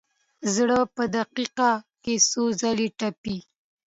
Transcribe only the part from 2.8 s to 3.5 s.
تپي.